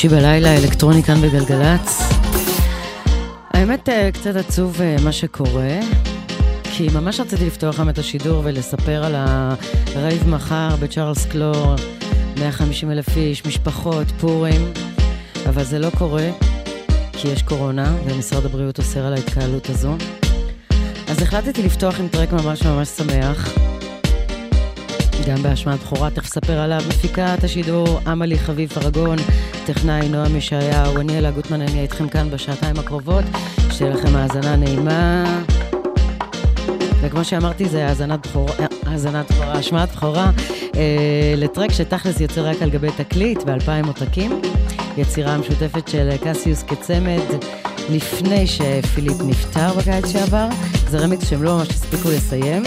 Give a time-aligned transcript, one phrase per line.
[0.00, 2.02] חמישי בלילה, אלקטרוני כאן בגלגלצ.
[3.50, 5.78] האמת, אה, קצת עצוב אה, מה שקורה,
[6.64, 11.74] כי ממש רציתי לפתוח לכם את השידור ולספר על הרייב מחר בצ'ארלס קלור,
[12.38, 14.72] 150 אלף איש, משפחות, פורים,
[15.48, 16.28] אבל זה לא קורה,
[17.12, 19.96] כי יש קורונה, ומשרד הבריאות אוסר על ההתקהלות הזו.
[21.08, 23.54] אז החלטתי לפתוח עם טרק ממש ממש שמח.
[25.28, 26.82] גם באשמת בכורה, תכף אספר עליו.
[26.88, 29.18] מפיקת השידור, עמלי חביב פרגון,
[29.66, 33.24] טכנאי נועם ישעיהו, אני אלה גוטמן, אני איתכם כאן בשעתיים הקרובות.
[33.80, 35.24] שתהיה לכם האזנה נעימה.
[37.00, 38.52] וכמו שאמרתי, זה האזנת בכורה,
[38.86, 40.30] האזנת בכורה, השמעת בכורה,
[40.76, 44.40] אה, לטרק שתכלס יוצא רק על גבי תקליט באלפיים עותקים.
[44.96, 47.20] יצירה משותפת של קסיוס כצמד,
[47.90, 50.48] לפני שפיליפ נפטר בקיץ שעבר.
[50.88, 52.62] זה רמיקס שהם לא ממש הספיקו לסיים.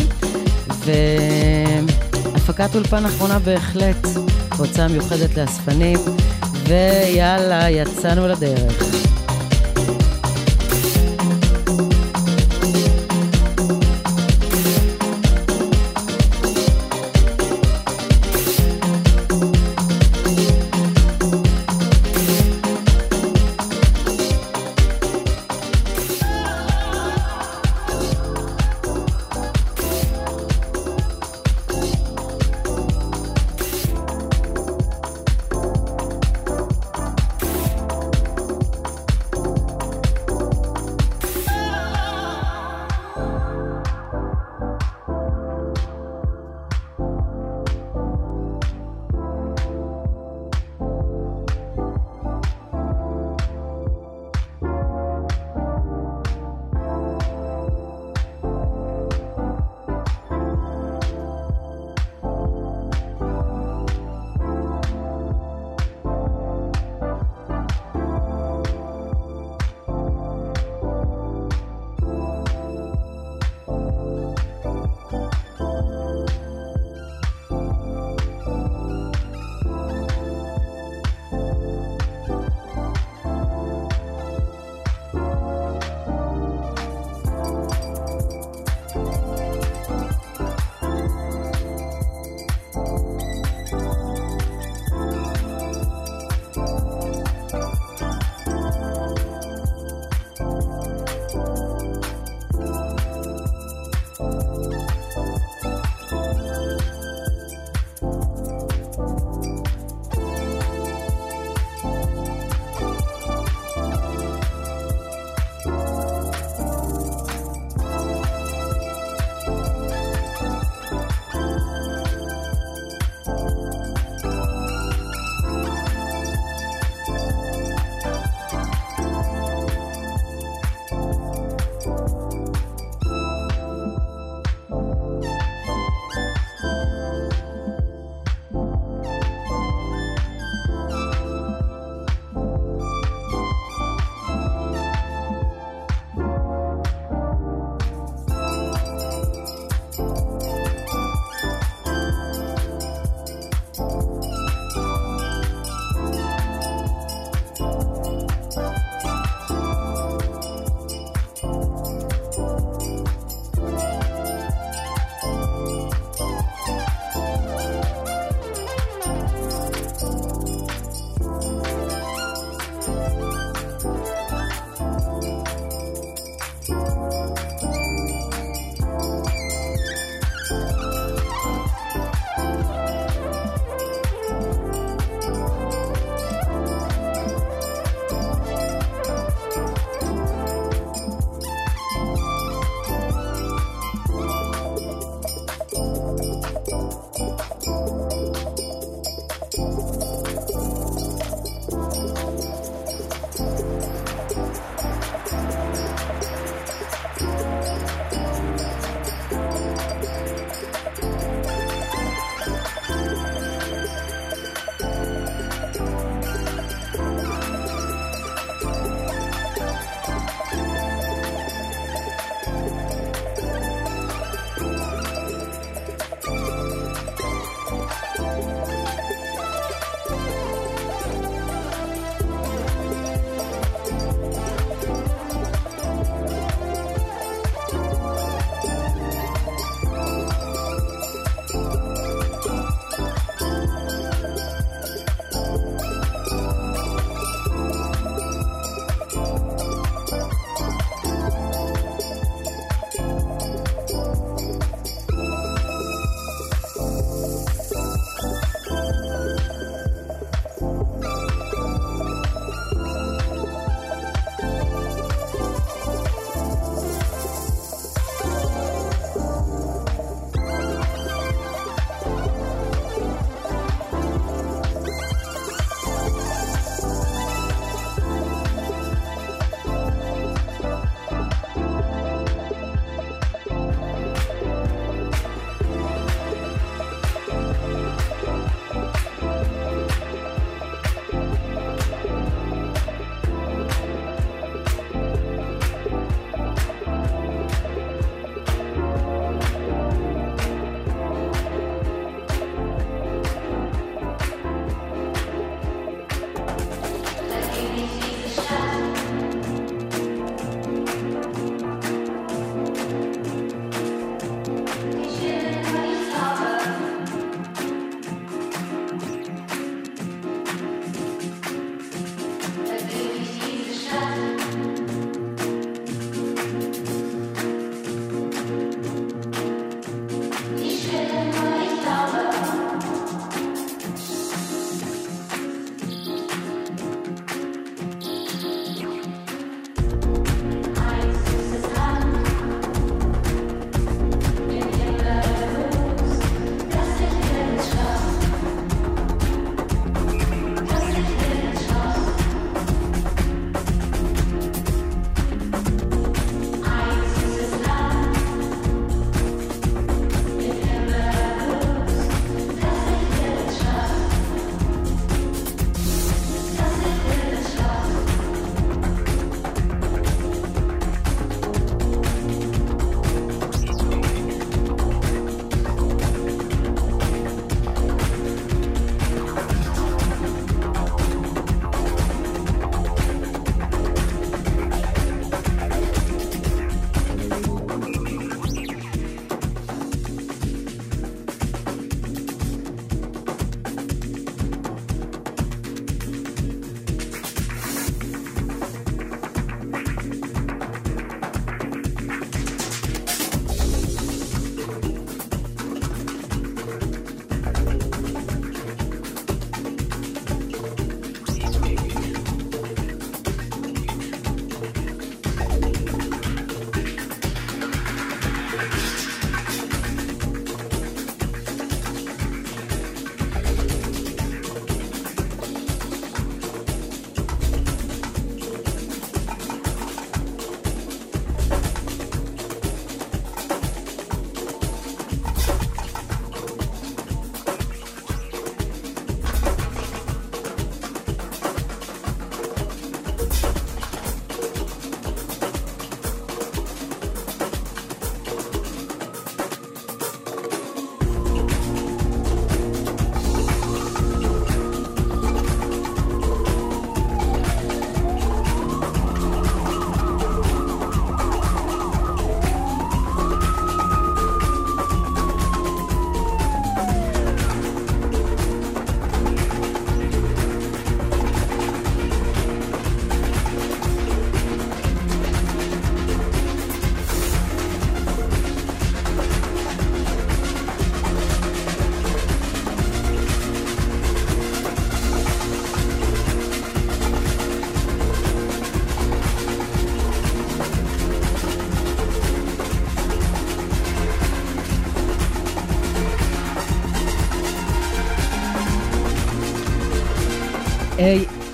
[2.36, 4.08] והפקת אולפן אחרונה בהחלט,
[4.58, 6.00] הוצאה מיוחדת לאספנים,
[6.68, 8.93] ויאללה, יצאנו לדרך.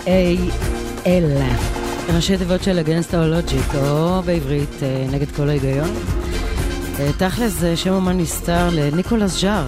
[0.09, 1.43] A-A-L.
[2.15, 5.89] ראשי תיבות של Against All Logic, או בעברית אה, נגד כל ההיגיון.
[6.99, 9.65] אה, תכלס זה שם אומן נסתר לניקולס ז'אר.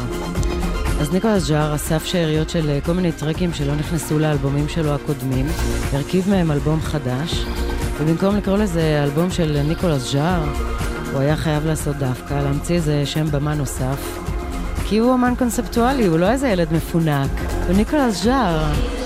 [1.02, 5.48] אז ניקולס ז'אר אסף שאריות של אה, כל מיני טרקים שלא נכנסו לאלבומים שלו הקודמים,
[5.94, 7.46] הרכיב מהם אלבום חדש,
[7.98, 10.44] ובמקום לקרוא לזה אלבום של ניקולס ז'אר,
[11.14, 14.20] הוא היה חייב לעשות דווקא, להמציא איזה שם במה נוסף,
[14.86, 17.32] כי הוא אמן קונספטואלי, הוא לא איזה ילד מפונק,
[17.68, 19.01] הוא ניקולס ז'אר.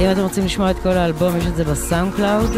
[0.00, 2.50] אם אתם רוצים לשמוע את כל האלבום, יש את זה ב SoundCloud.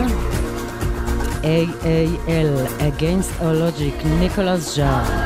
[1.43, 5.22] AAL, Against All Logic, ניקולס ז'אר.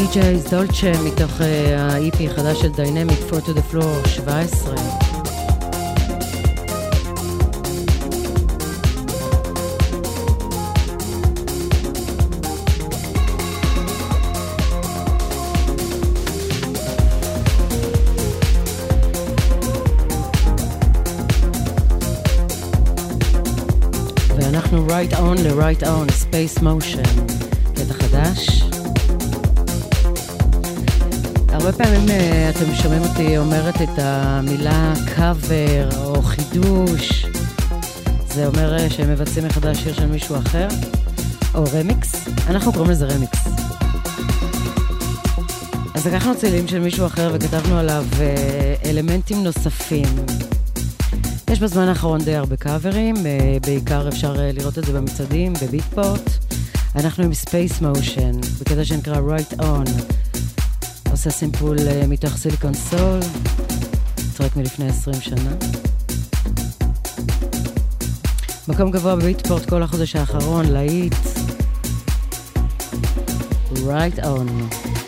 [0.00, 1.40] די.ג'ייז דולצ'ה מתוך
[1.78, 4.74] ה-EP החדש של דיינמיק, 4 to the floor 17.
[24.36, 27.20] ואנחנו right on ל-right on, Space Motion,
[27.74, 28.69] קטע חדש.
[31.60, 32.12] הרבה פעמים uh,
[32.56, 37.26] אתם שומעים אותי אומרת את המילה קאבר או חידוש.
[38.28, 40.68] זה אומר uh, שהם מבצעים מחדש שיר של מישהו אחר,
[41.54, 42.28] או רמיקס.
[42.46, 43.38] אנחנו קוראים לזה רמיקס.
[45.94, 50.08] אז לקחנו צלילים של מישהו אחר וכתבנו עליו uh, אלמנטים נוספים.
[51.50, 53.14] יש בזמן האחרון די הרבה קאברים,
[53.62, 56.30] בעיקר אפשר לראות את זה במצעדים, בביטפורט.
[56.96, 60.19] אנחנו עם Space Motion, בקטע שנקרא Right On.
[61.20, 63.20] עושה סימפול uh, מתוך סיליקון סול,
[64.36, 65.50] טרק מלפני 20 שנה.
[68.68, 71.14] מקום גבוה בביטפורט כל החודש האחרון, להיט.
[73.72, 74.99] Right on.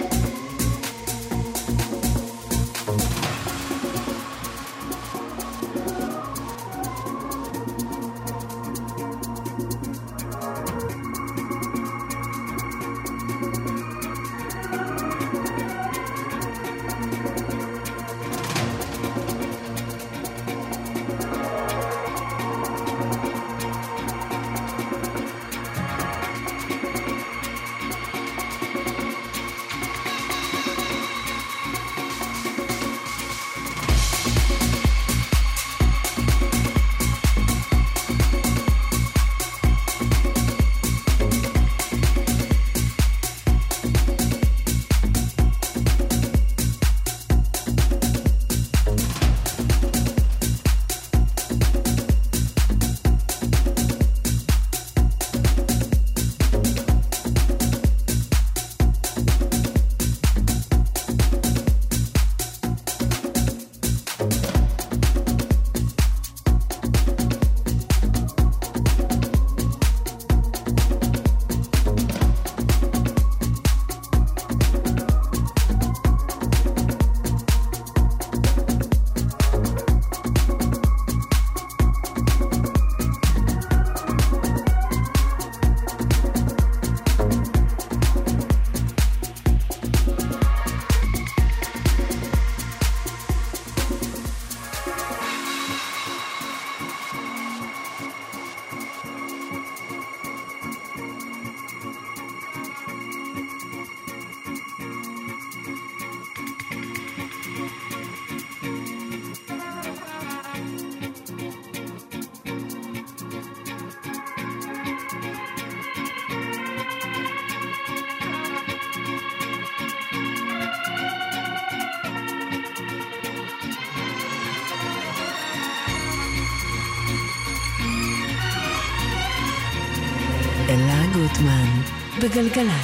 [132.33, 132.82] בגלגלצ.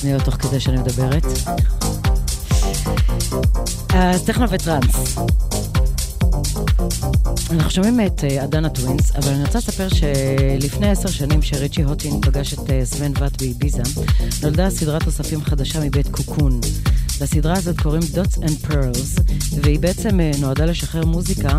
[0.00, 1.24] האוזניות תוך כדי שאני מדברת.
[3.94, 5.18] אז טכנו וטראנס.
[7.50, 12.20] אנחנו שומעים את אדנה uh, טווינס, אבל אני רוצה לספר שלפני עשר שנים שריצ'י הוטין
[12.20, 13.82] פגש את uh, סוון ואט באביזה,
[14.42, 16.60] נולדה סדרת אוספים חדשה מבית קוקון.
[17.20, 19.22] לסדרה הזאת קוראים Dots and Pearls,
[19.62, 21.58] והיא בעצם uh, נועדה לשחרר מוזיקה,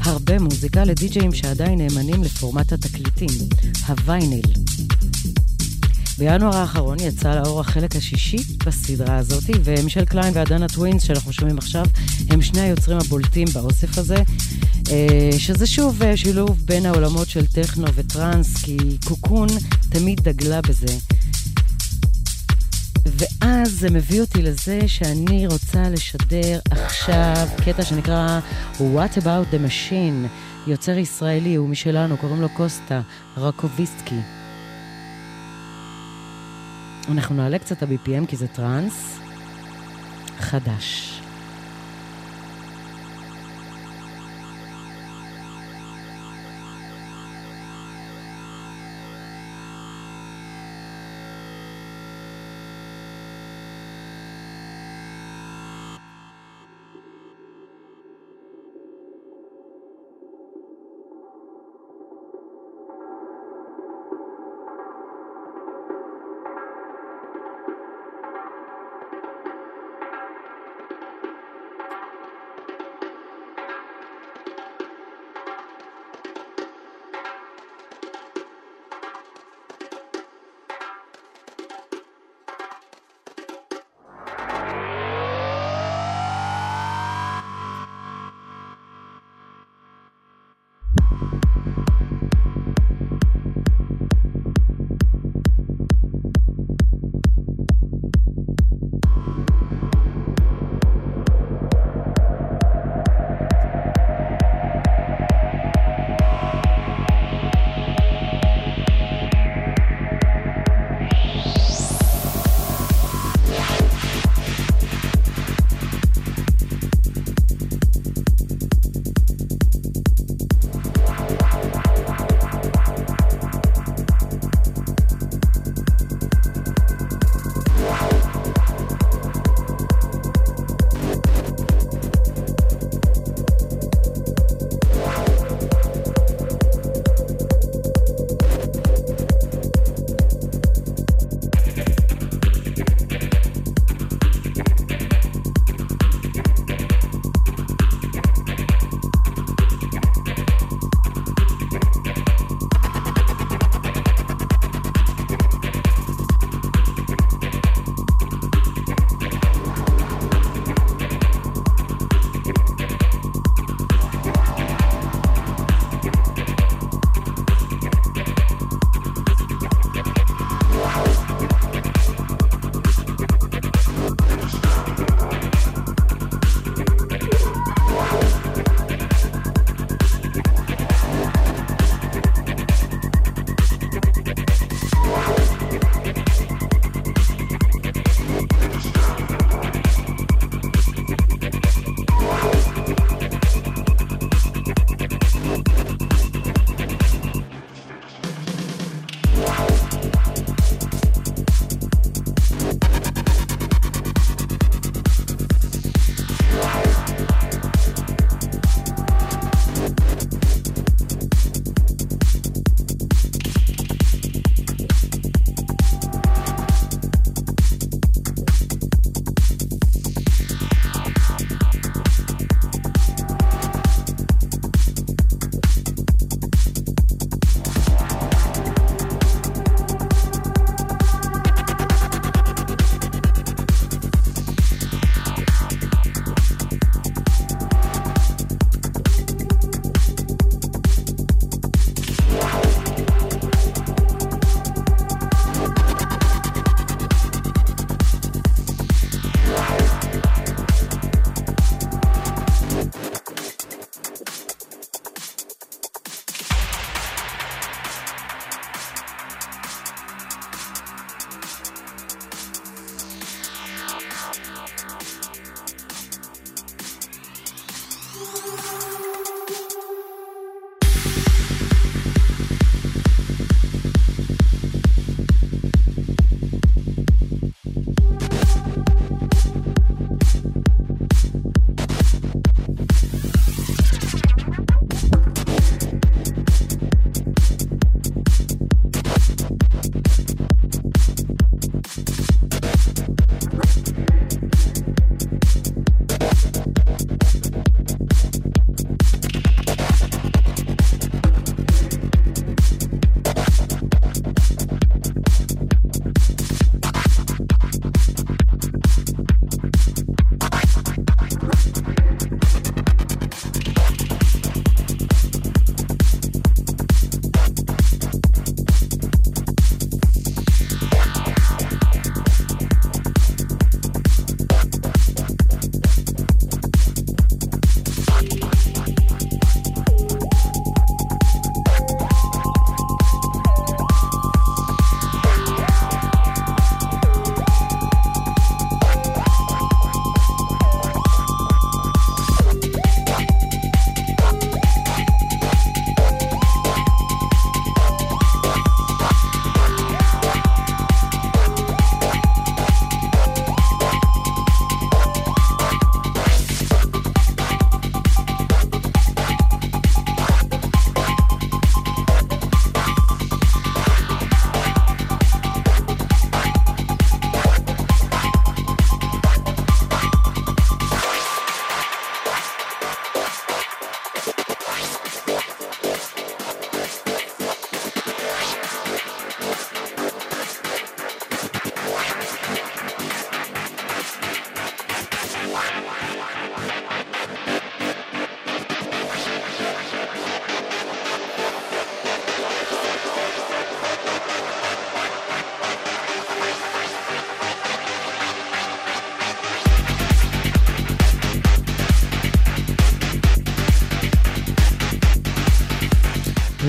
[0.00, 3.30] הרבה מוזיקה, לדי-ג'אים שעדיין נאמנים לפורמט התקליטים,
[3.86, 4.65] הוויניל.
[6.18, 8.36] בינואר האחרון יצא לאור החלק השישי
[8.66, 11.84] בסדרה הזאת, ומישל קליין ו Adana Twins, שאנחנו שומעים עכשיו,
[12.30, 14.22] הם שני היוצרים הבולטים באוסף הזה,
[14.90, 19.48] אה, שזה שוב אה, שילוב בין העולמות של טכנו וטראנס, כי Cocoon
[19.90, 20.94] תמיד דגלה בזה.
[23.06, 28.40] ואז זה מביא אותי לזה שאני רוצה לשדר עכשיו קטע שנקרא
[28.78, 30.28] What About the Machine,
[30.66, 33.00] יוצר ישראלי, הוא משלנו, קוראים לו קוסטה
[33.36, 34.35] רקוביסטקי.
[37.08, 39.18] אנחנו נעלה קצת ה-BPM כי זה טראנס
[40.38, 41.15] חדש.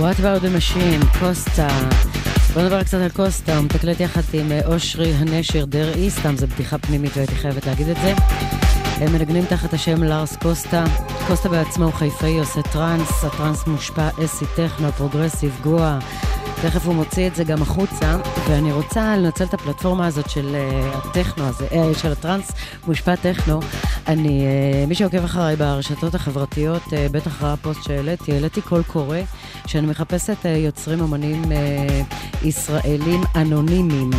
[0.08, 1.68] What about the machine, קוסטה.
[2.54, 6.48] בוא נדבר קצת על קוסטה, הוא מתקלט יחד עם אה, אושרי הנשר דרעי, סתם זו
[6.48, 8.14] בדיחה פנימית והייתי חייבת להגיד את זה.
[8.98, 10.84] הם מנגנים תחת השם לארס קוסטה.
[11.28, 16.00] קוסטה בעצמו הוא חיפאי, עושה טראנס, הטראנס מושפע acid טכנו, progressive, גואה.
[16.62, 18.18] תכף הוא מוציא את זה גם החוצה,
[18.50, 22.52] ואני רוצה לנצל את הפלטפורמה הזאת של אה, הטכנו הזה, אה, של הטראנס
[22.88, 23.60] מושפע טכנו.
[24.08, 29.18] אני, אה, מי שעוקב אחריי ברשתות החברתיות, אה, בטח ראה פוסט שהעליתי, העליתי קול קורא,
[29.68, 34.10] שאני מחפשת uh, יוצרים אמנים uh, ישראלים אנונימיים.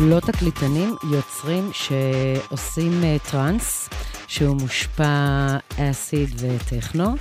[0.00, 3.88] לא תקליטנים, יוצרים שעושים uh, טראנס,
[4.26, 7.14] שהוא מושפע אסיד וטכנו,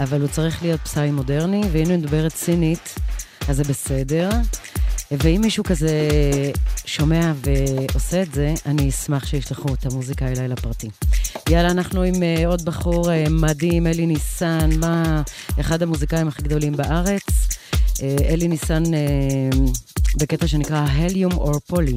[0.00, 2.94] אבל הוא צריך להיות פסאי מודרני, והנה מדברת סינית,
[3.48, 4.30] אז זה בסדר.
[5.10, 5.90] ואם מישהו כזה
[6.84, 10.88] שומע ועושה את זה, אני אשמח שישלחו את המוזיקה אליי לפרטי.
[11.48, 12.14] יאללה, אנחנו עם
[12.46, 15.22] עוד בחור מדהים, אלי ניסן, מה,
[15.60, 17.22] אחד המוזיקאים הכי גדולים בארץ.
[17.96, 19.56] Uh, אלי ניסן uh,
[20.16, 21.96] בקטע שנקרא הליום אור פולי.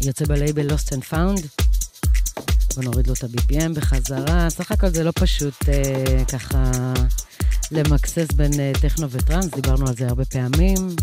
[0.00, 1.62] יוצא בלייבל Lost and Found.
[2.74, 4.50] בוא נוריד לו את ה-BPM בחזרה.
[4.50, 6.72] סך הכל זה לא פשוט uh, ככה
[7.70, 10.96] למקסס בין טכנו וטראנס, דיברנו על זה הרבה פעמים.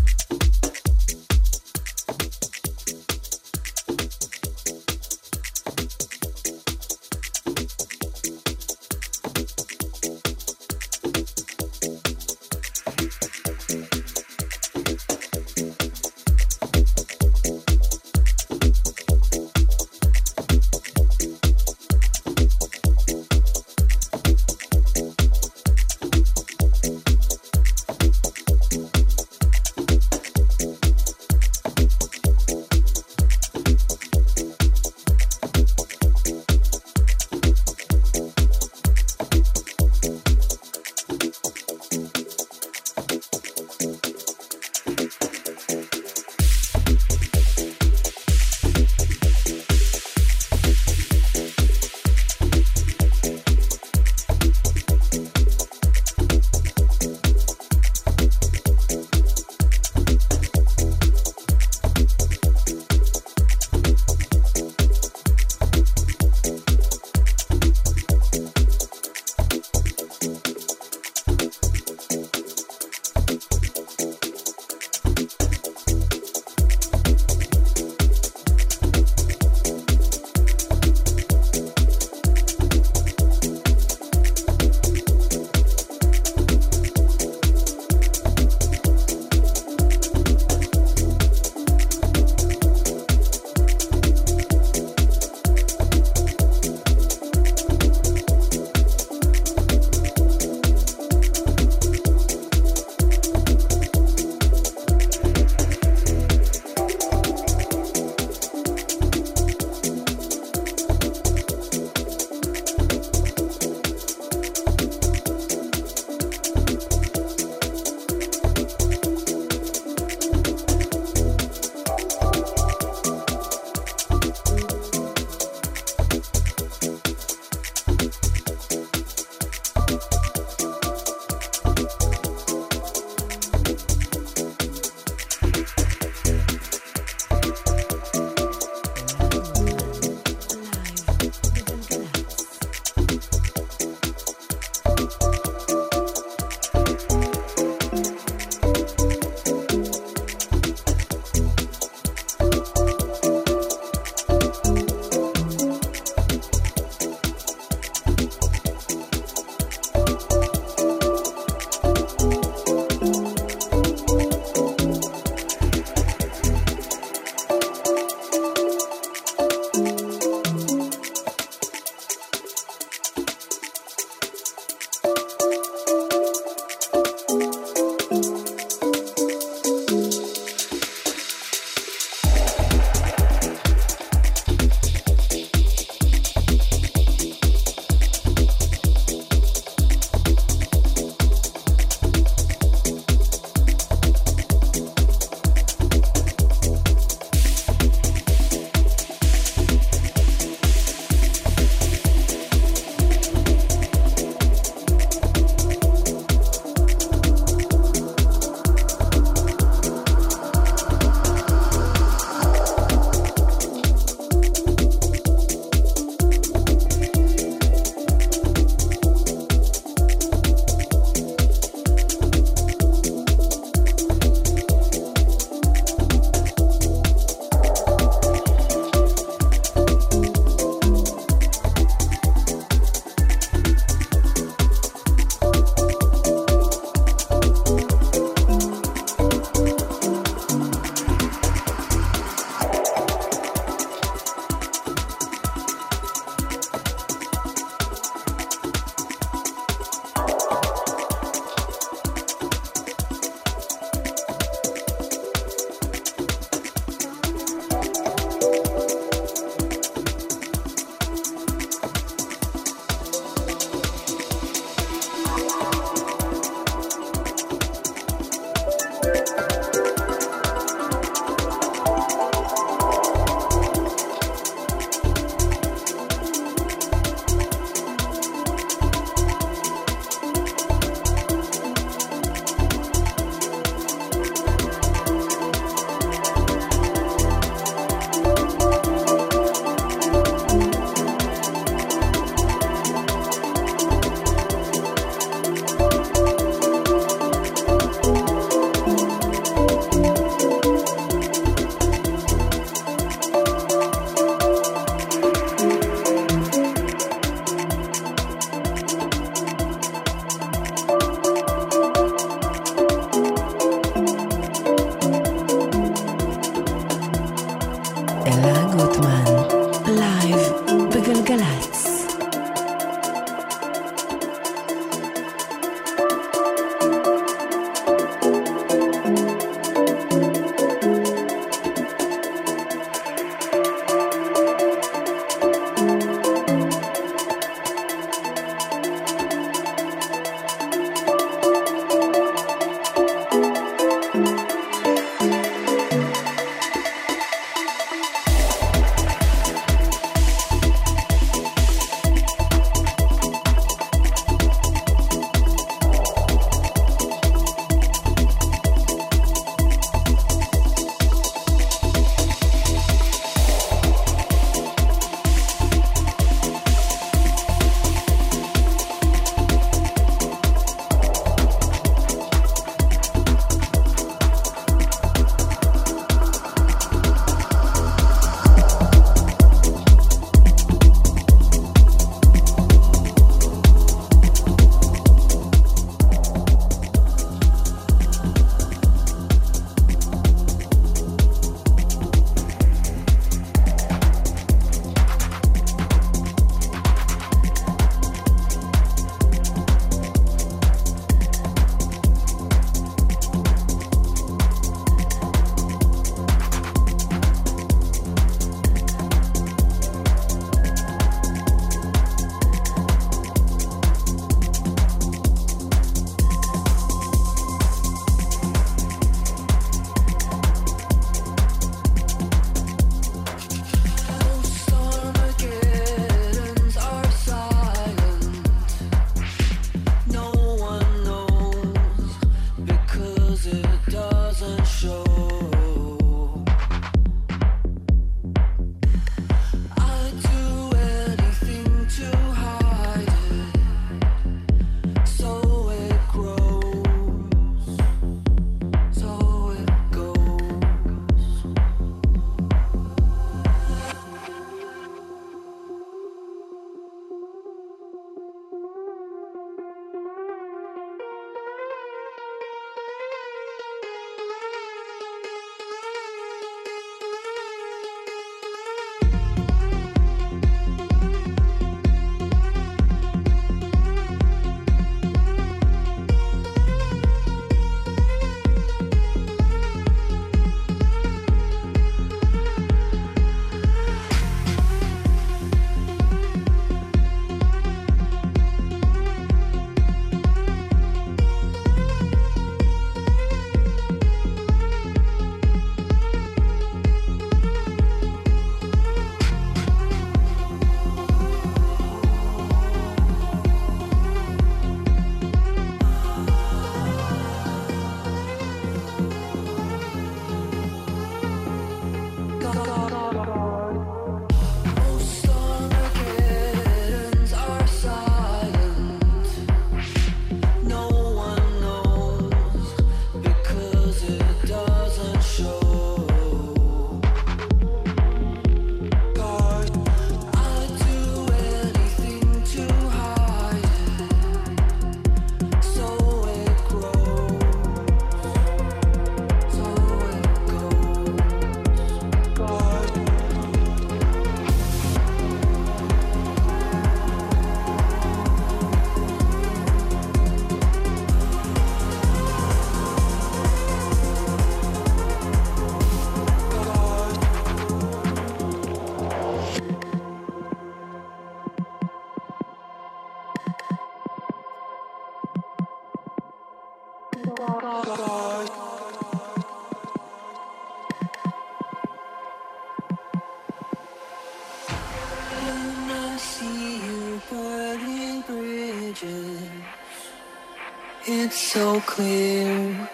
[581.56, 582.90] So clear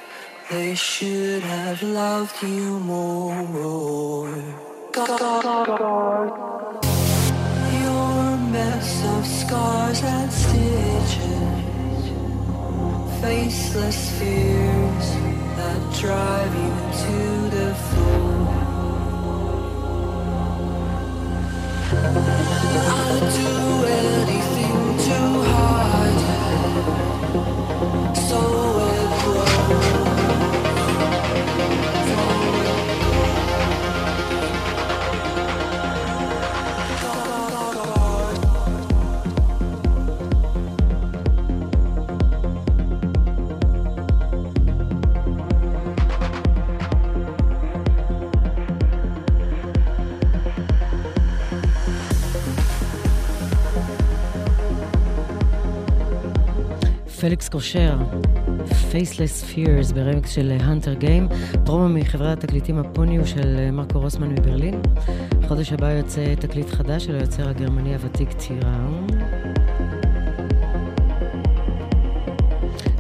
[0.49, 4.37] they should have loved you more.
[4.95, 5.52] Your
[57.53, 57.97] קושר,
[58.69, 61.29] Faceless Fears ברמקס של הנטר גיים,
[61.65, 64.83] פרומו מחברת התקליטים הפוניו של מרקו רוסמן מברלין.
[65.49, 69.07] חודש הבא יוצא תקליט חדש של היוצר הגרמני הוותיק טיראון.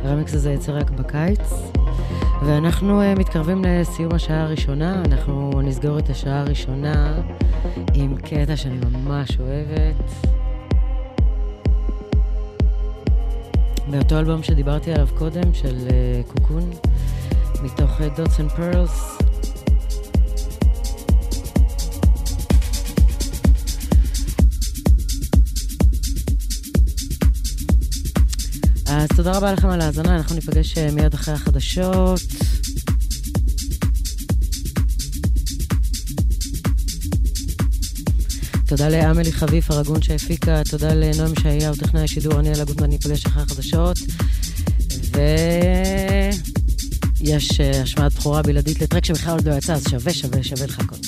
[0.05, 1.53] הרמקס הזה יצא רק בקיץ.
[2.46, 7.20] ואנחנו uh, מתקרבים לסיום השעה הראשונה, אנחנו נסגור את השעה הראשונה
[7.94, 10.32] עם קטע שאני ממש אוהבת.
[13.93, 16.70] מאותו אלבום שדיברתי עליו קודם, של uh, קוקון,
[17.62, 19.18] מתוך Dots and Pearls.
[28.86, 32.20] אז תודה רבה לכם על ההאזנה, אנחנו ניפגש אה, מיד אחרי החדשות.
[38.77, 43.43] תודה לעמלי חביב ארגון שהפיקה, תודה לנועם ישעיהו, טכנאי השידור, אני אלה גוטמן, ניפגש אחרי
[43.43, 43.99] החדשות.
[47.20, 51.07] ויש אה, השמעת בכורה בלעדית לטרק שבכלל עוד לא יצא, אז שווה, שווה, שווה לחכות.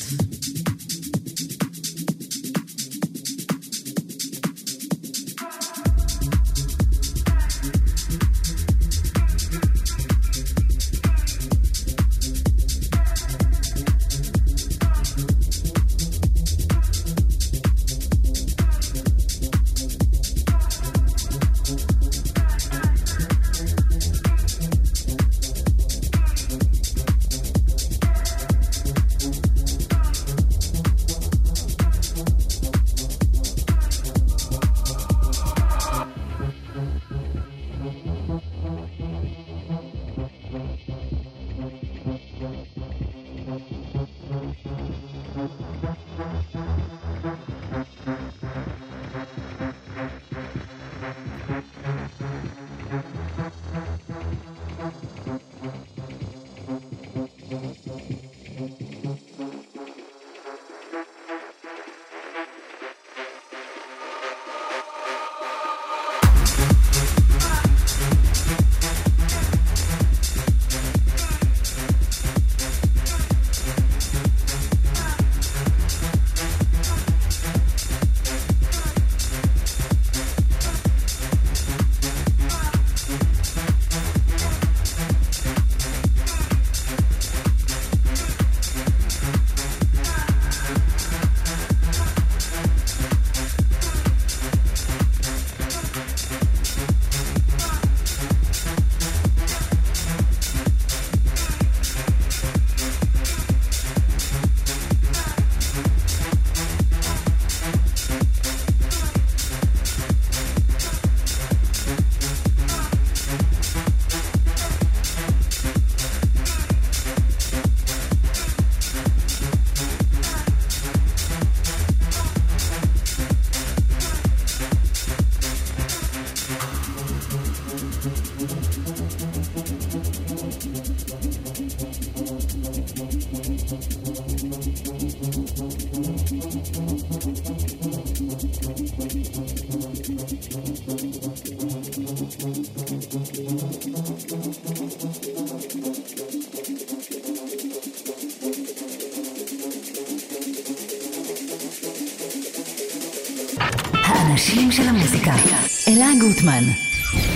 [156.25, 156.65] גוטמן,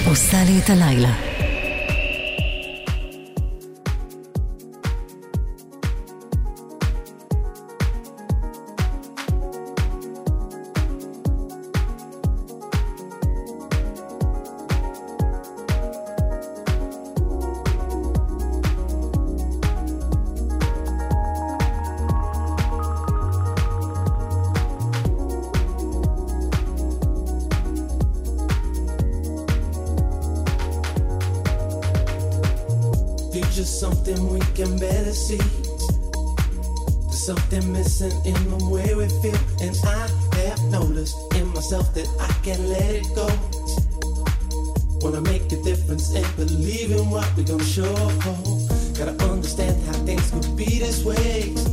[0.06, 1.27] עושה לי את הלילה.
[35.28, 35.86] seeds.
[37.04, 40.08] There's something missing in the way we feel, and I
[40.48, 43.28] have noticed in myself that I can't let it go.
[45.02, 48.38] Wanna make a difference and believe in what we're gonna show for.
[48.96, 51.67] Gotta understand how things could be this way.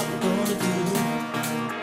[0.00, 0.74] what I'm gonna do.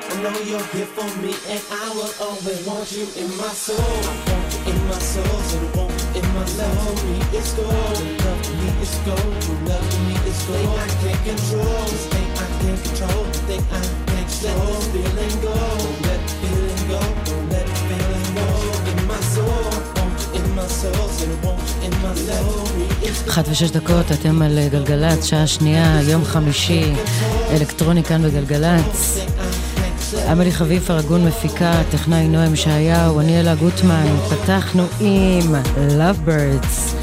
[0.10, 3.78] I know you're here for me, and I will always want you in my soul.
[3.78, 6.78] I want you in my soul, so I want you in my love.
[6.88, 7.70] For me, it's gold.
[7.70, 9.38] Love for me, is gold.
[9.46, 10.58] Your love for me, is gold.
[10.58, 11.86] Thing I can't control.
[11.86, 13.24] This thing I can't control.
[13.46, 14.74] Thing I can't control.
[14.74, 15.56] Let feeling go.
[16.08, 17.37] Let feeling go.
[23.30, 26.94] אחת ושש דקות, אתם על אה, גלגלצ, שעה שנייה, יום חמישי,
[27.52, 29.20] אלקטרוני כאן בגלגלצ.
[30.30, 36.96] עמלי חביב ארגון מפיקה, טכנאי נועם ישעיהו, אני אלה גוטמן, פתחנו עם Love Birds,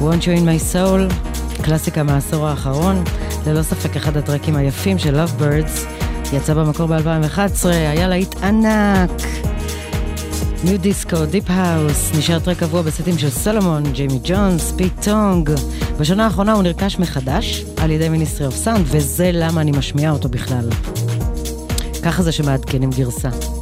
[0.00, 1.14] Want You In My Soul,
[1.62, 3.04] קלאסיקה מהעשור האחרון,
[3.46, 5.80] ללא ספק אחד הטרקים היפים של Love Birds,
[6.32, 9.47] יצא במקור ב-2011, היה להיט ענק.
[10.64, 15.50] nu disco, deep house, נשאר טרק קבוע בסטים של סלומון, ג'יימי ג'ונס, פיט טונג.
[16.00, 20.28] בשנה האחרונה הוא נרכש מחדש על ידי Ministry of Sound, וזה למה אני משמיעה אותו
[20.28, 20.68] בכלל.
[22.02, 23.57] ככה זה שמעדכנים גרסה.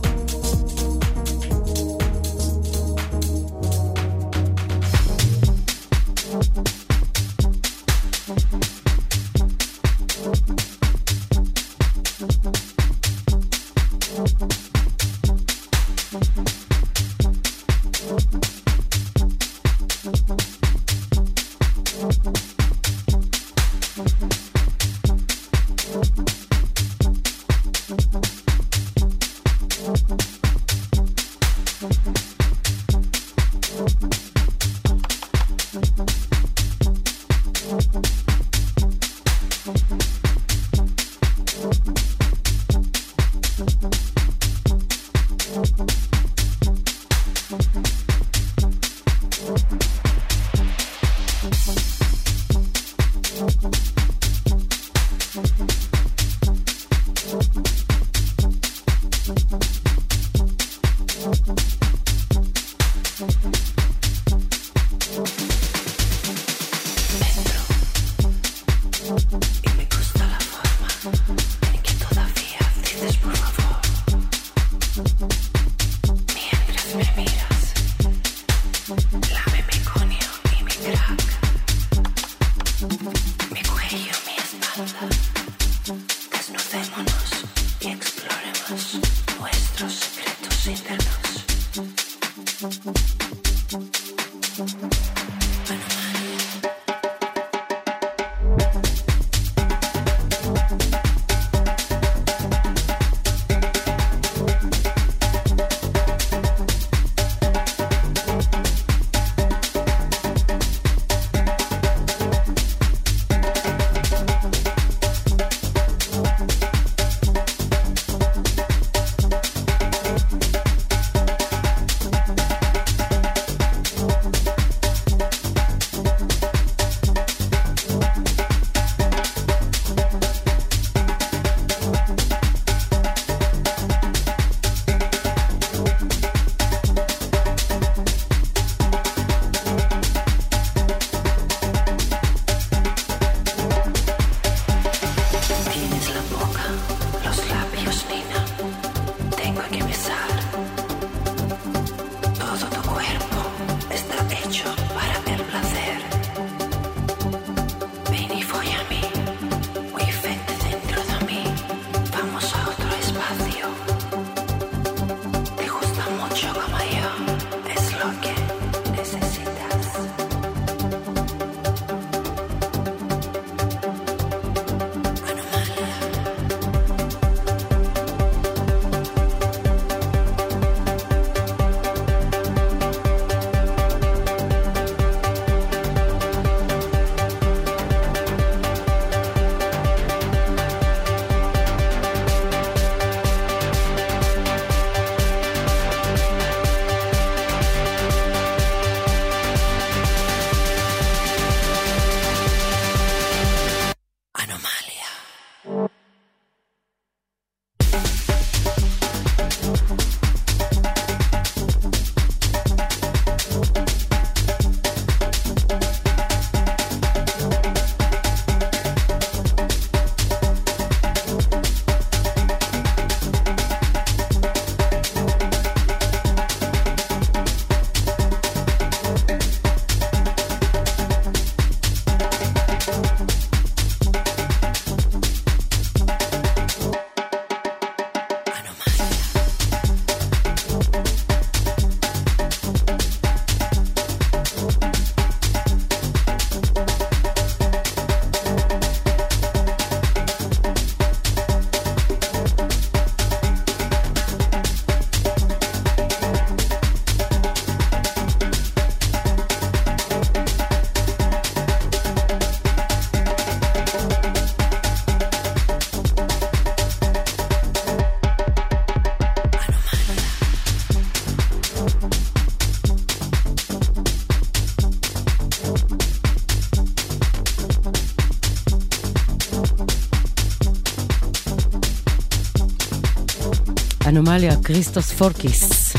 [284.16, 285.92] אנומליה, כריסטוס פורקיס.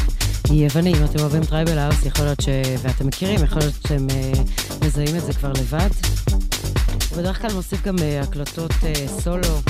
[0.49, 2.47] הוא יווני, אם אתם אוהבים tribal house, יכול להיות ש...
[2.81, 4.31] ואתם מכירים, יכול להיות שאתם אה,
[4.85, 5.89] מזהים את זה כבר לבד.
[7.09, 9.61] הוא בדרך כלל מוסיף גם אה, הקלטות אה, סולו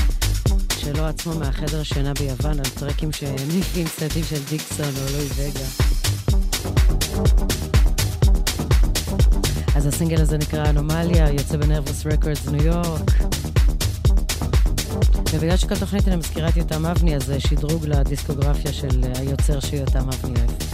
[0.77, 5.65] שלו עצמו מהחדר השינה ביוון, על טרקים שמניפים סטים של דיקסון או לואי וגה.
[9.75, 13.26] אז הסינגל הזה נקרא אנומליה, יוצא ב Nervous Records ניו יורק.
[15.33, 19.59] ובגלל שכל תוכנית אני מזכירה את יותם אבני, אז זה שדרוג לדיסקוגרפיה של אה, היוצר
[19.59, 20.66] שיותם אבני אוהב.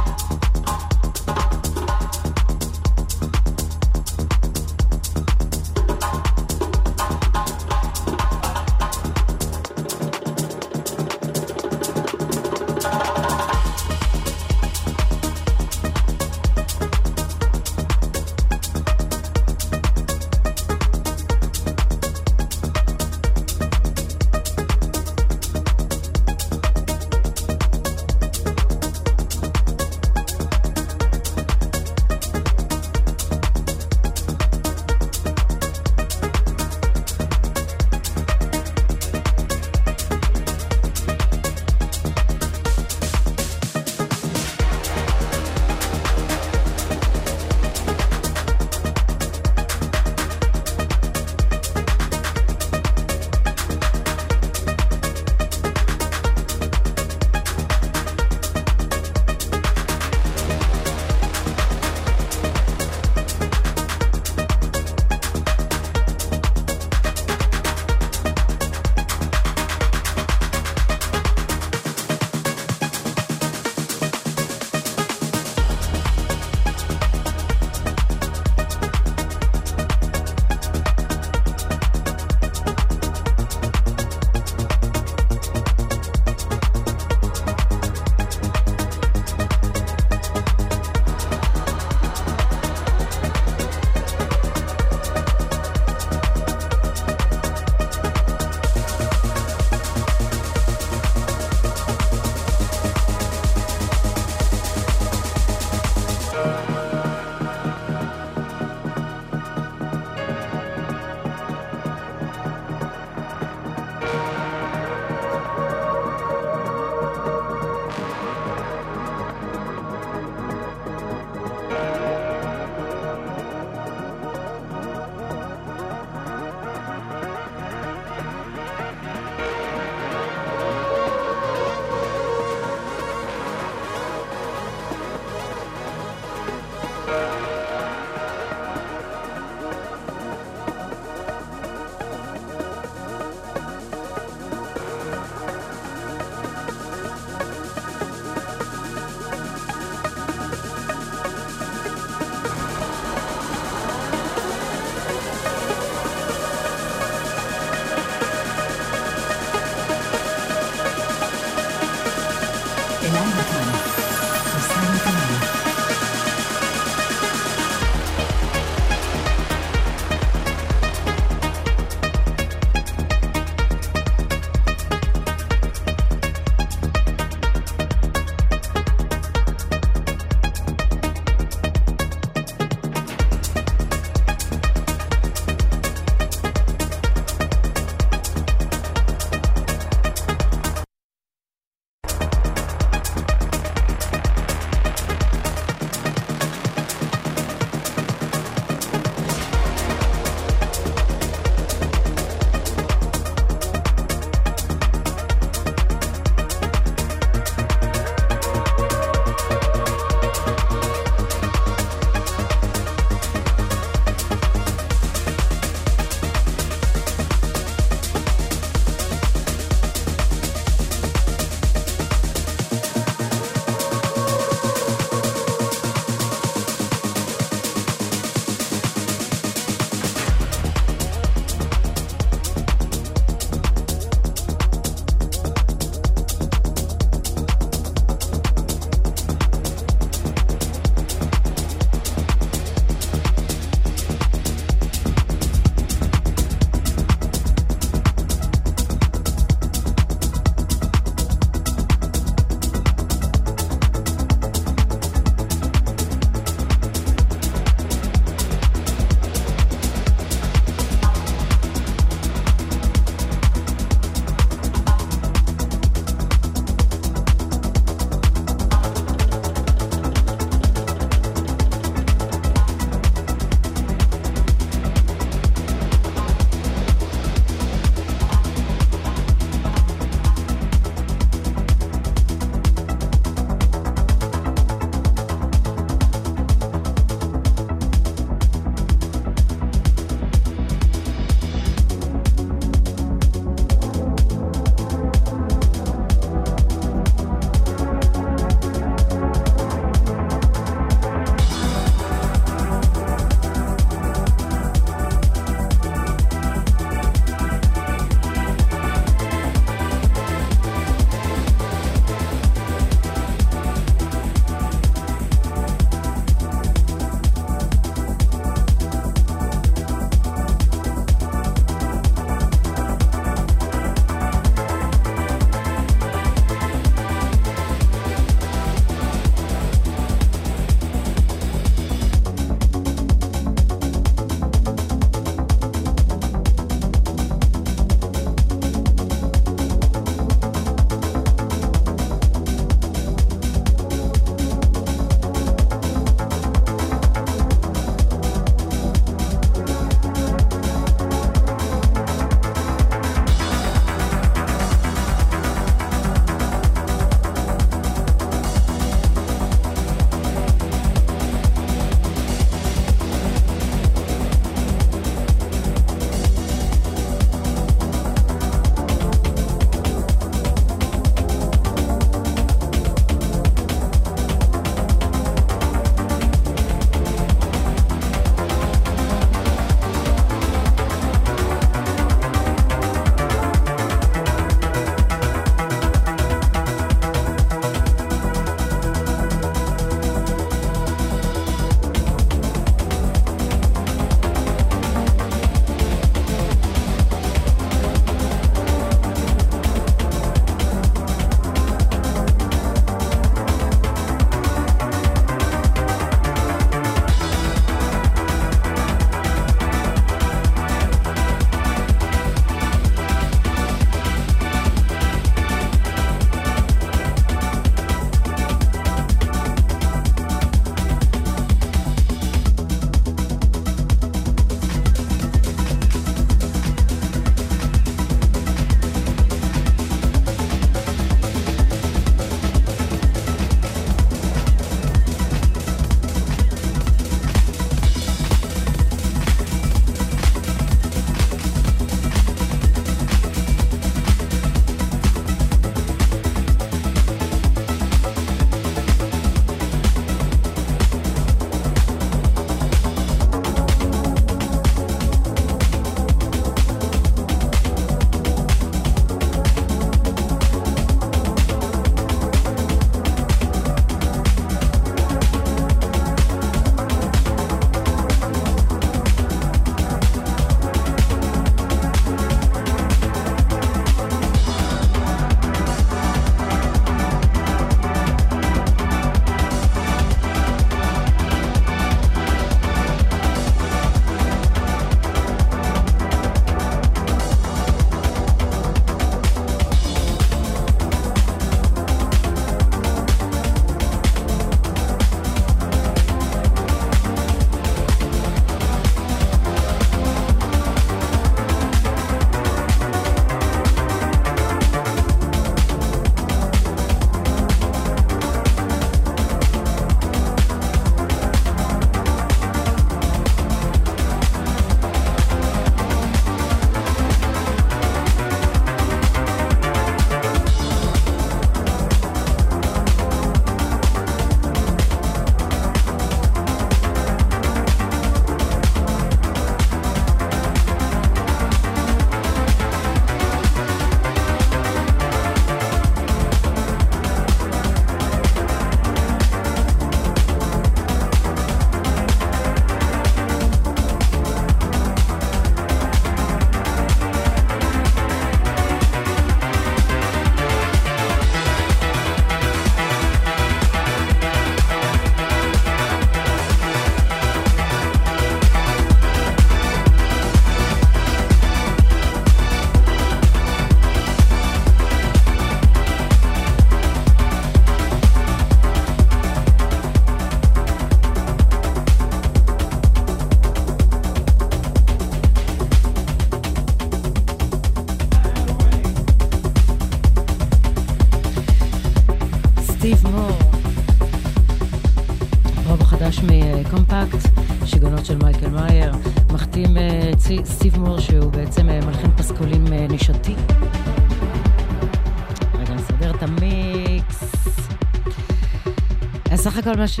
[599.66, 600.00] הכל מה ש...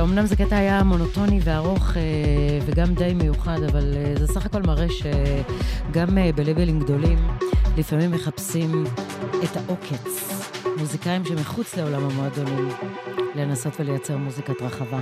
[0.00, 1.92] אמנם זה קטע היה מונוטוני וארוך
[2.66, 7.18] וגם די מיוחד, אבל זה סך הכל מראה שגם בלבלים גדולים
[7.76, 8.84] לפעמים מחפשים
[9.44, 10.42] את העוקץ.
[10.78, 12.68] מוזיקאים שמחוץ לעולם המועדונים,
[13.34, 15.00] לנסות ולייצר מוזיקת רחבה.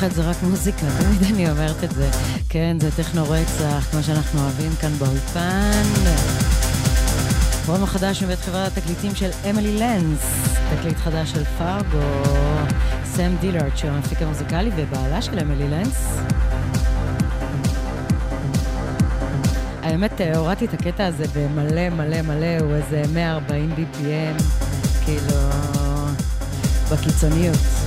[0.00, 2.10] פחד זה רק מוזיקה, תמיד אני אומרת את זה.
[2.48, 5.82] כן, זה טכנו רצח, כמו שאנחנו אוהבים כאן באולפן.
[7.66, 12.22] פרומו חדש מבית חברת התקליטים של אמילי לנס, תקליט חדש של פארגו,
[13.04, 16.18] סם דילארד, שהוא המפיק המוזיקלי ובעלה של אמילי לנס.
[19.82, 24.42] האמת, הורדתי את הקטע הזה במלא מלא מלא, הוא איזה 140 BPM,
[25.04, 25.36] כאילו,
[26.90, 27.79] בקיצוניות.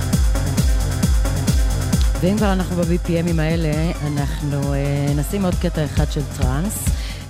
[2.24, 4.76] ואם כבר אנחנו ב-BPMים האלה, אנחנו uh,
[5.16, 6.88] נשים עוד קטע אחד של טראנס.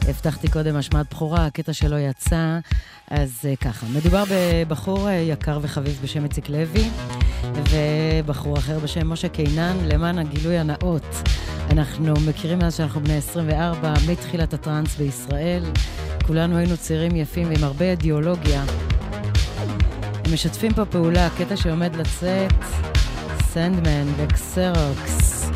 [0.09, 2.59] הבטחתי קודם השמעת בכורה, הקטע שלו יצא,
[3.11, 3.87] אז uh, ככה.
[3.87, 6.89] מדובר בבחור uh, יקר וחביב בשם איציק לוי,
[7.71, 11.15] ובחור אחר בשם משה קינן, למען הגילוי הנאות.
[11.71, 15.65] אנחנו מכירים מאז שאנחנו בני 24, מתחילת הטראנס בישראל.
[16.27, 18.65] כולנו היינו צעירים יפים ועם הרבה אידיאולוגיה.
[20.25, 22.53] הם משתפים פה פעולה, קטע שעומד לצאת,
[23.55, 25.51] סנדמן וקסרוקס,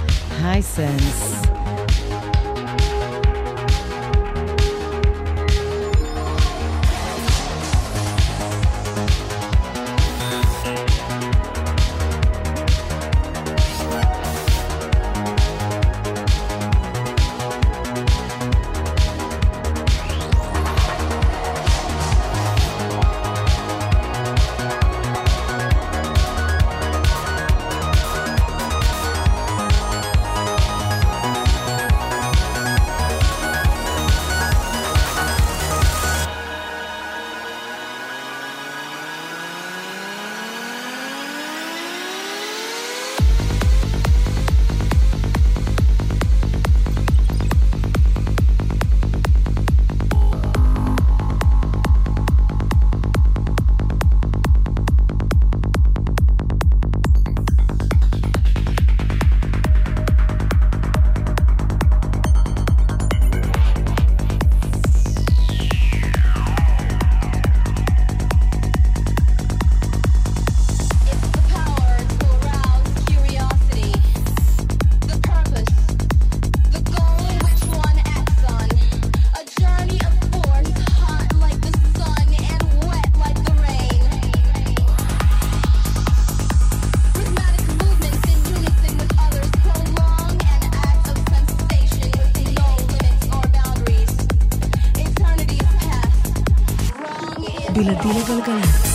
[97.89, 98.88] गलत दिल गल गला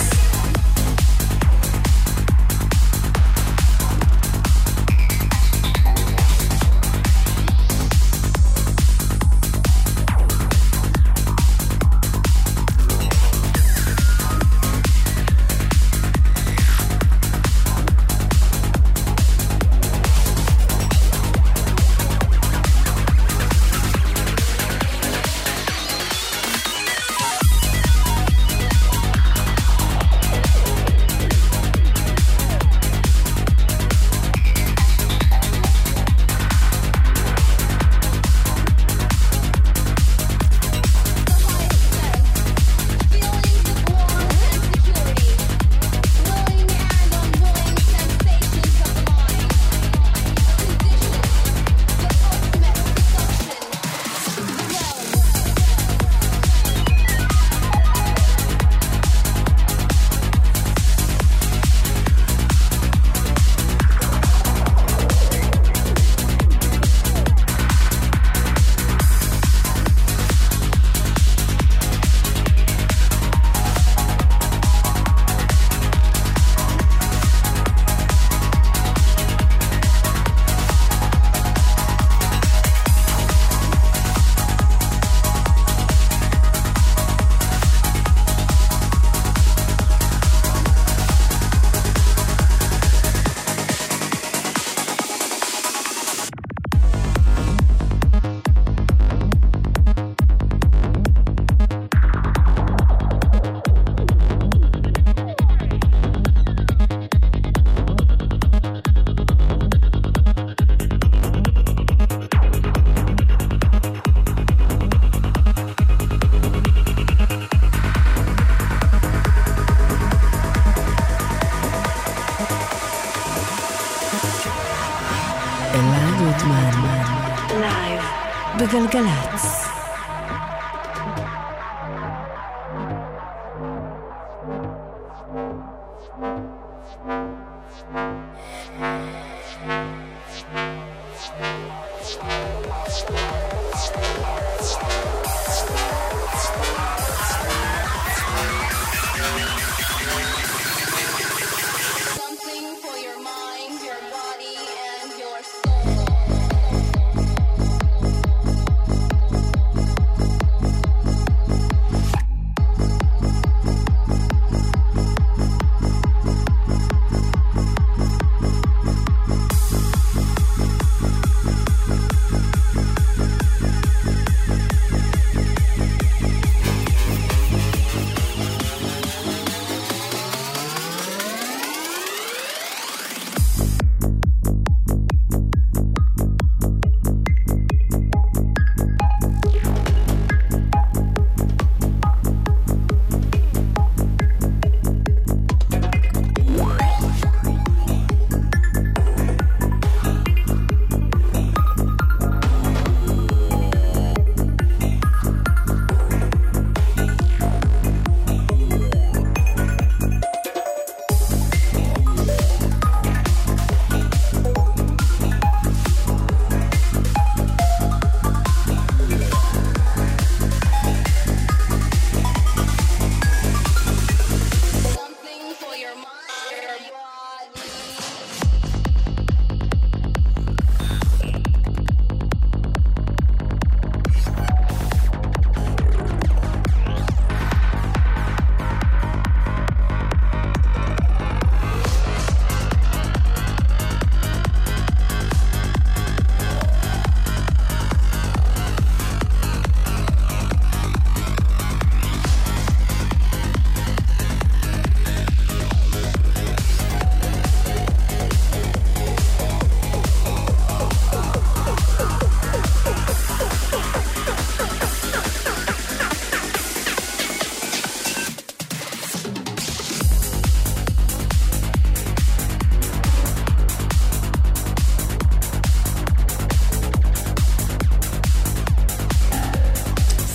[128.94, 129.23] גלגלצ.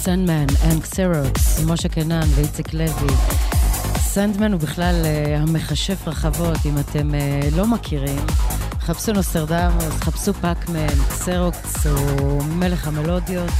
[0.09, 3.15] סנדמן, and קסרוקס, משה קנן ואיציק לוי.
[3.99, 8.27] סנדמן הוא בכלל אה, המכשף רחבות, אם אתם אה, לא מכירים.
[8.81, 13.51] חפשו נוסטרדמוס, חפשו פאקמן, קסרוקס הוא מלך המלודיות.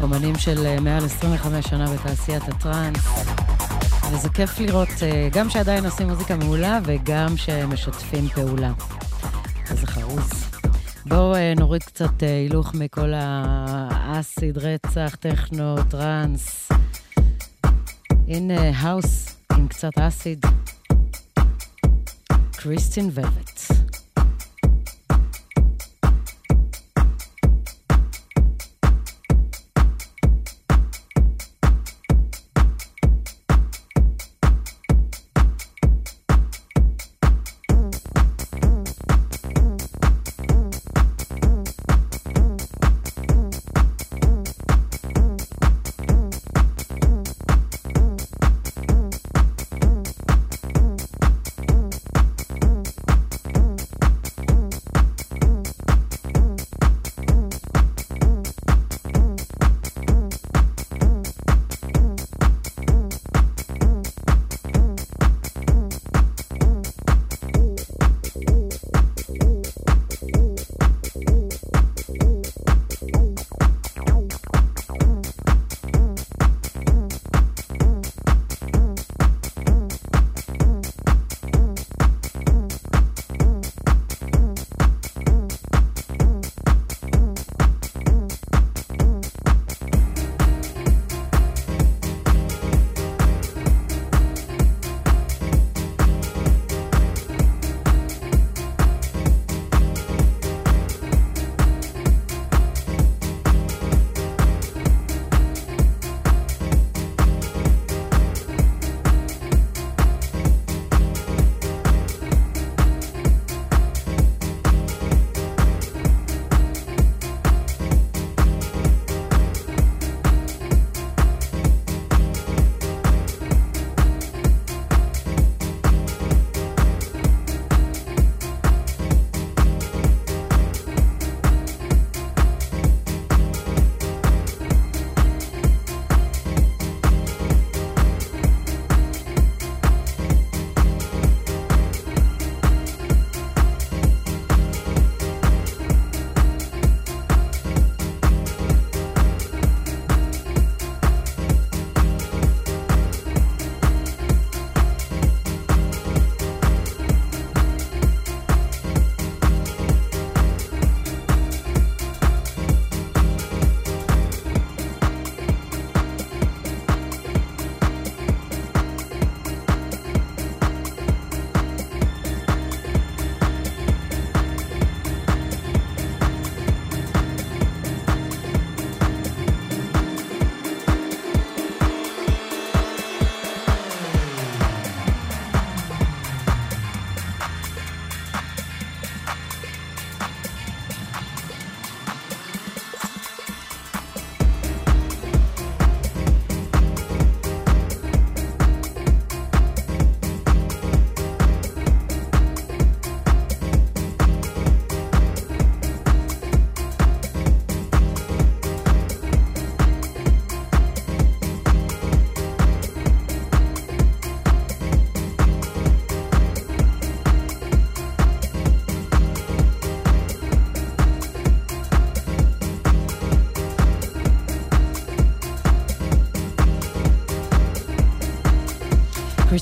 [0.00, 3.04] אומנים של אה, מעל 25 שנה בתעשיית הטראנס.
[4.12, 4.88] וזה כיף לראות
[5.32, 8.72] גם שעדיין עושים מוזיקה מעולה וגם שמשתפים פעולה.
[11.68, 16.68] נוריד קצת אה, הילוך מכל ה acid, רצח, טכנו, טראנס.
[18.28, 20.46] הנה האוס עם קצת acid.
[22.52, 23.47] קריסטין ולווט.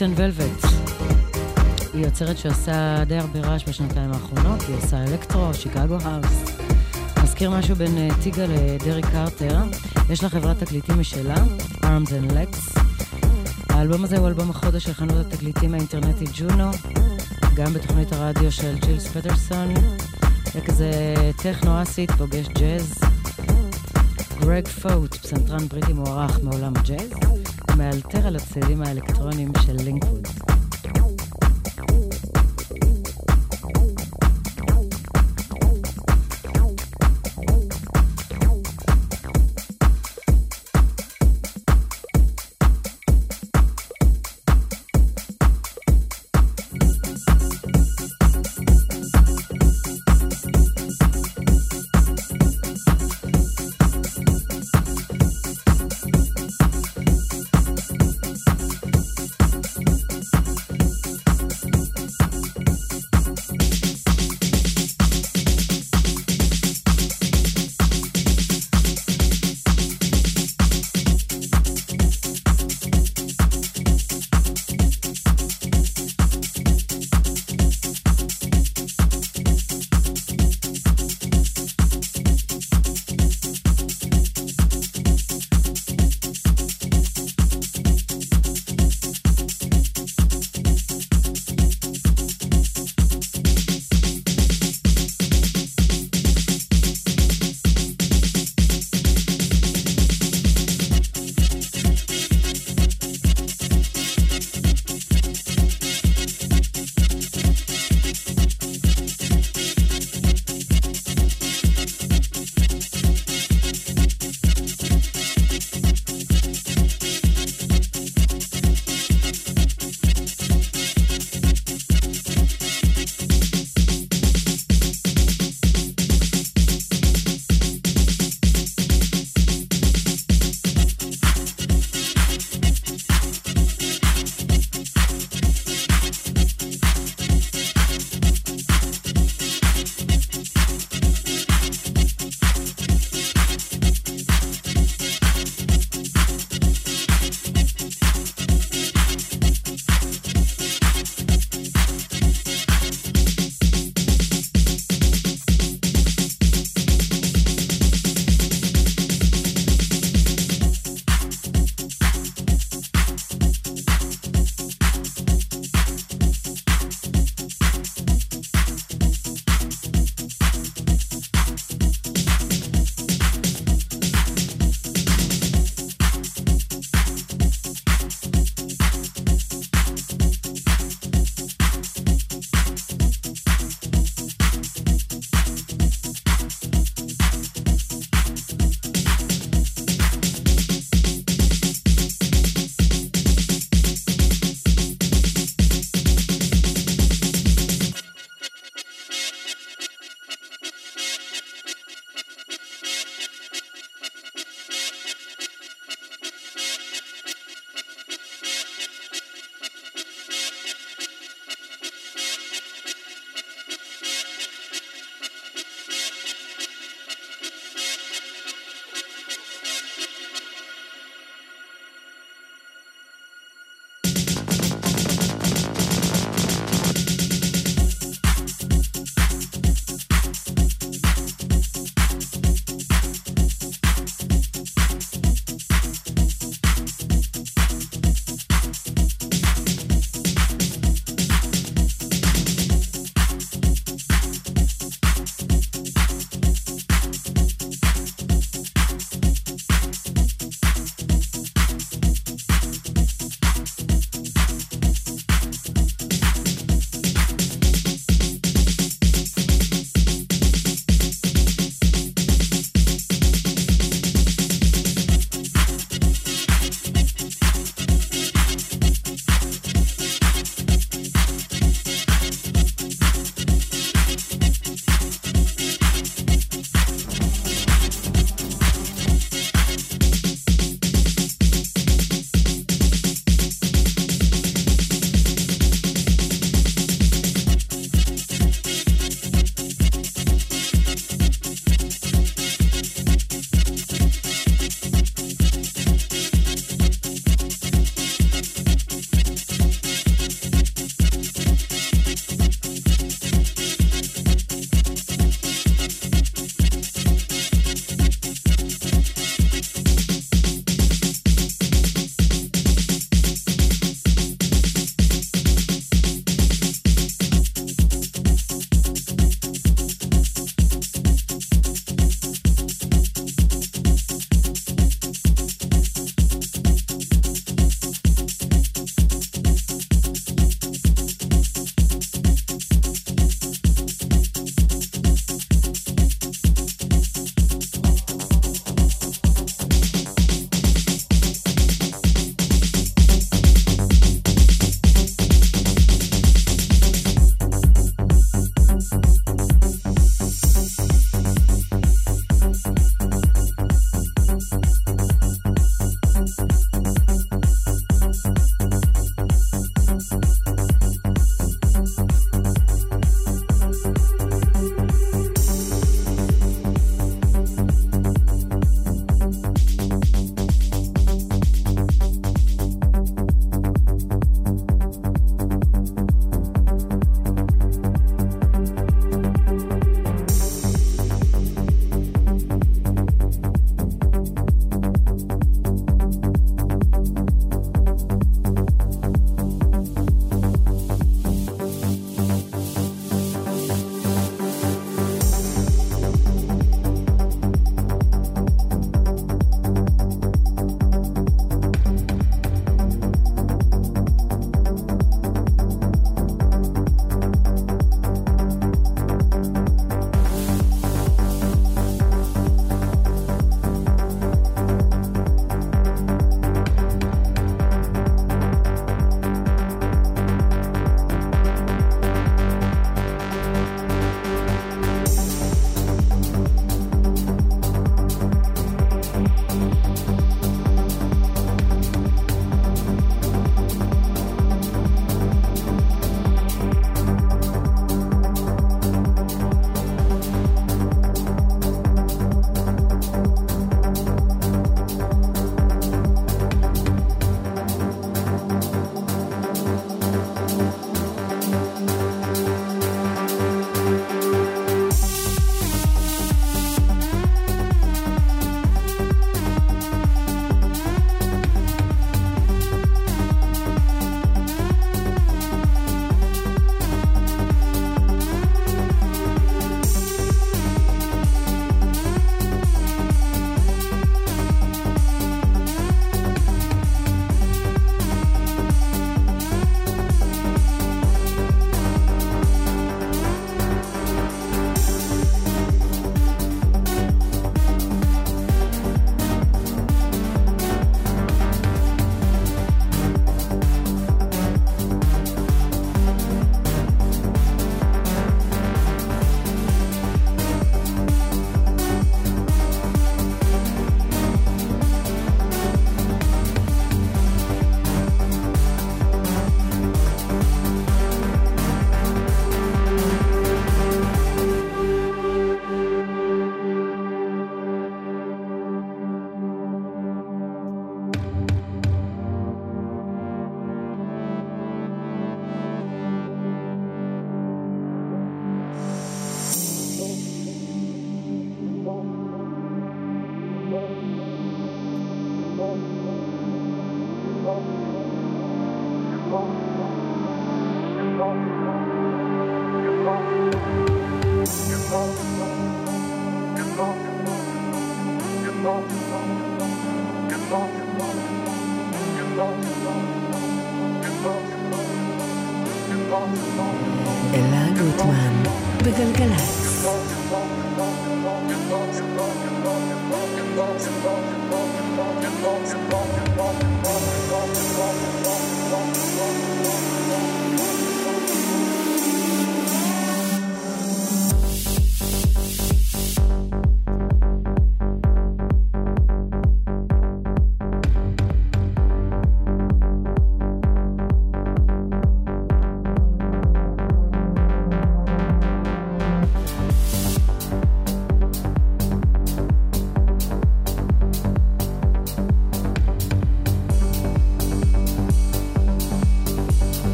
[0.00, 0.64] קריסטיאן ולווט.
[1.92, 6.60] היא יוצרת שעושה די הרבה רעש בשנתיים האחרונות, היא עושה אלקטרו, שיקגו האוס.
[7.22, 9.58] מזכיר משהו בין אה, טיגה לדריק קרטר.
[10.10, 11.34] יש לה חברת תקליטים משלה,
[11.82, 12.80] Arms and Legs.
[13.68, 16.70] האלבום הזה הוא אלבום החודש של חנות התקליטים האינטרנטית ג'ונו,
[17.54, 19.74] גם בתוכנית הרדיו של ג'ילס פטרסון.
[20.52, 20.92] זה כזה
[21.36, 23.00] טכנו acid פוגש ג'אז.
[24.40, 27.30] גרג פוט, פסנתרן בריטי מוערך מעולם הג'אז.
[27.80, 30.19] מאלתר על הצעדים האלקטרוניים של לינקווד.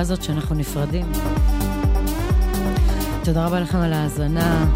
[0.00, 1.12] הזאת שאנחנו נפרדים.
[3.24, 4.66] תודה רבה לכם על ההאזנה.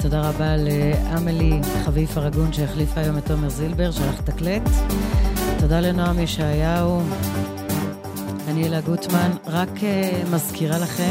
[0.00, 4.70] תודה רבה לאמלי חביב פרגון שהחליפה היום את תומר זילבר, שהלך לתקלט.
[5.58, 7.02] תודה לנועם ישעיהו.
[8.48, 11.10] אני אלה גוטמן, רק uh, מזכירה לכם,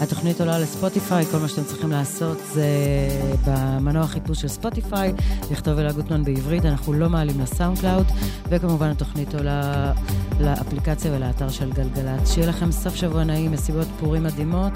[0.00, 2.68] התוכנית עולה לספוטיפיי, כל מה שאתם צריכים לעשות זה
[3.46, 5.12] במנוע חיפוש של ספוטיפיי,
[5.50, 8.06] לכתוב אלה גוטמן בעברית, אנחנו לא מעלים ל SoundCloud,
[8.48, 9.92] וכמובן התוכנית עולה
[10.40, 12.34] לאפליקציה ולאתר של גלגלצ.
[12.34, 14.72] שיהיה לכם סוף שבוע נעים, מסיבות פורים מדהימות.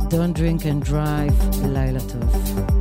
[0.00, 2.73] Don't drink and drive, לילה טוב.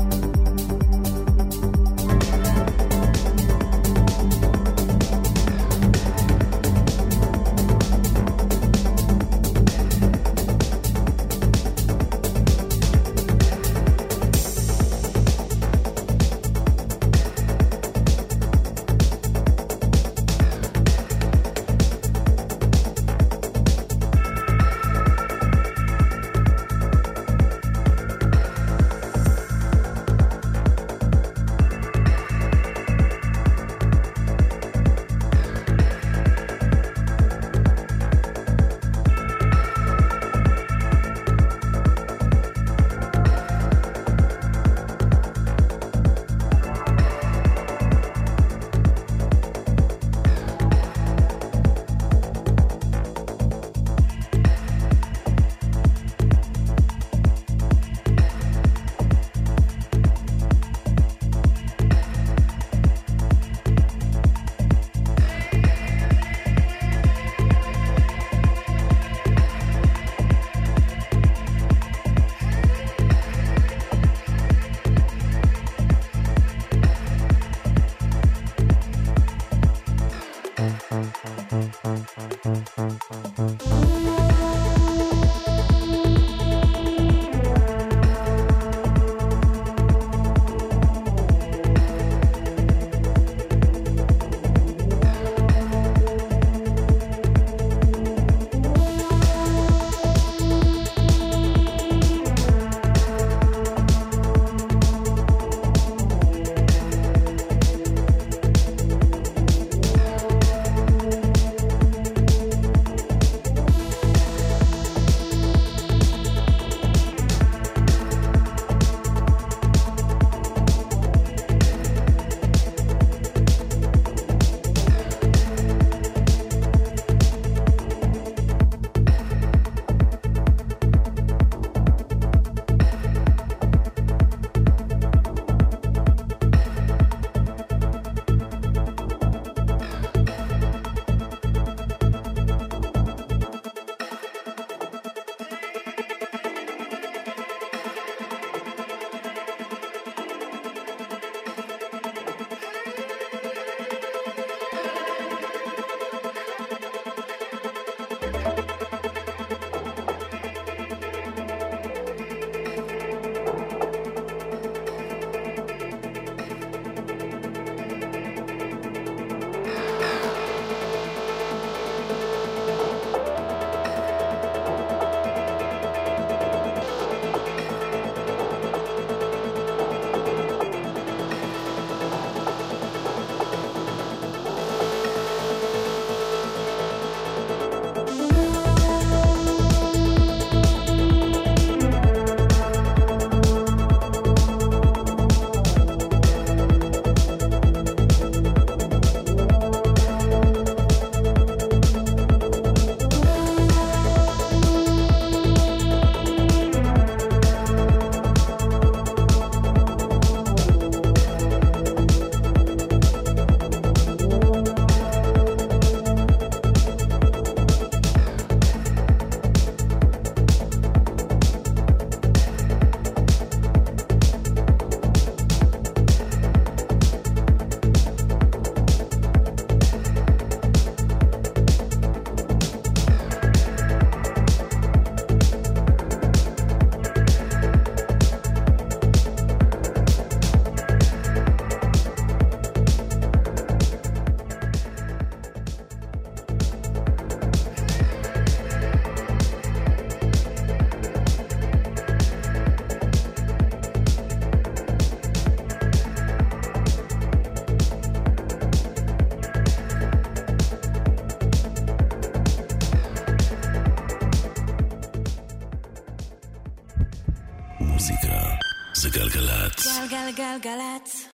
[270.35, 270.92] גלגלצ.